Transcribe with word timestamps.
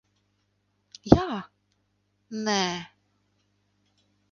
Jā. 1.11 1.27
Nē. 2.49 2.59